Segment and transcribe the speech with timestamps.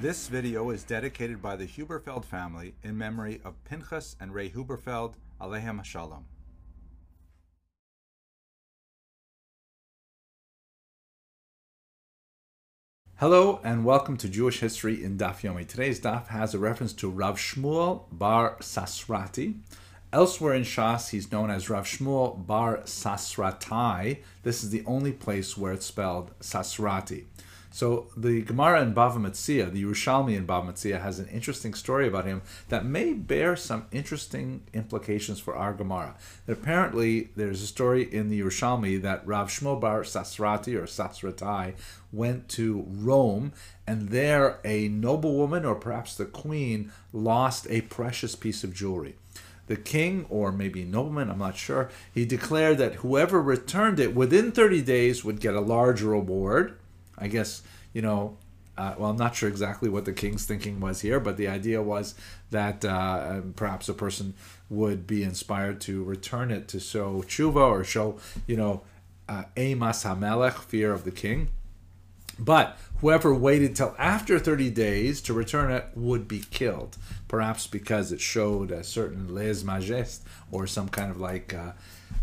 [0.00, 5.14] This video is dedicated by the Huberfeld family in memory of Pinchas and Ray Huberfeld,
[5.40, 6.24] Alehem Shalom.
[13.16, 15.66] Hello and welcome to Jewish History in Daf Yomi.
[15.66, 19.56] Today's Daf has a reference to Rav Shmuel Bar Sasrati.
[20.12, 24.18] Elsewhere in Shas, he's known as Rav Shmuel Bar Sasratai.
[24.44, 27.24] This is the only place where it's spelled Sasrati.
[27.70, 32.08] So the Gemara in Bava Metzia, the Yerushalmi in Bava Metzia, has an interesting story
[32.08, 36.16] about him that may bear some interesting implications for our Gemara.
[36.46, 41.74] That apparently, there's a story in the Yerushalmi that Rav Shmuel Bar Sasrati or Sasratai
[42.10, 43.52] went to Rome,
[43.86, 49.16] and there a noblewoman or perhaps the queen lost a precious piece of jewelry
[49.68, 54.50] the king, or maybe nobleman, I'm not sure, he declared that whoever returned it within
[54.50, 56.78] 30 days would get a large reward.
[57.20, 58.36] I guess, you know,
[58.76, 61.82] uh, well, I'm not sure exactly what the king's thinking was here, but the idea
[61.82, 62.14] was
[62.50, 64.34] that uh, perhaps a person
[64.70, 68.82] would be inspired to return it to show tshuva or show, you know,
[69.28, 71.48] uh, hamelech, fear of the king.
[72.38, 78.12] But whoever waited till after 30 days to return it would be killed, perhaps because
[78.12, 81.72] it showed a certain les majestes or some kind of like, uh,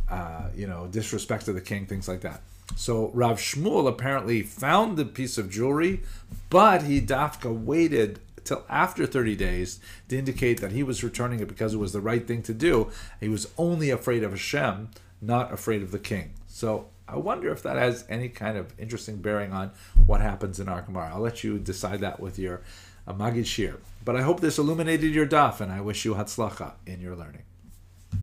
[0.10, 2.42] uh, you know, disrespect to the king, things like that.
[2.76, 6.02] So Rav Shmuel apparently found the piece of jewelry,
[6.50, 11.48] but he dafka waited till after 30 days to indicate that he was returning it
[11.48, 12.92] because it was the right thing to do.
[13.20, 14.90] He was only afraid of Hashem,
[15.22, 16.34] not afraid of the king.
[16.48, 19.72] So I wonder if that has any kind of interesting bearing on
[20.06, 21.12] what happens in our Gemara.
[21.14, 22.62] I'll let you decide that with your
[23.08, 23.78] uh, Maggid Shiur.
[24.04, 27.44] But I hope this illuminated your daf, and I wish you Hatzlacha in your learning.